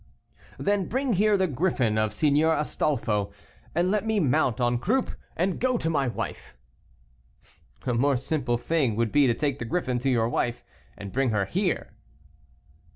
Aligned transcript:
"Then, 0.57 0.87
bring 0.87 1.13
here 1.13 1.37
the 1.37 1.45
griffin 1.45 1.95
of 1.99 2.11
Signor 2.11 2.55
Astolfo, 2.55 3.31
and 3.75 3.91
let 3.91 4.03
me 4.03 4.19
mount 4.19 4.59
en 4.59 4.79
croupe, 4.79 5.11
and 5.37 5.59
go 5.59 5.77
to 5.77 5.91
my 5.91 6.07
wife." 6.07 6.57
"A 7.85 7.93
more 7.93 8.17
simple 8.17 8.57
thing 8.57 8.95
would 8.95 9.11
be 9.11 9.27
to 9.27 9.35
take 9.35 9.59
the 9.59 9.65
griffin 9.65 9.99
to 9.99 10.09
your 10.09 10.27
wife 10.27 10.63
and 10.97 11.11
bring 11.13 11.29
her 11.29 11.45
here." 11.45 11.91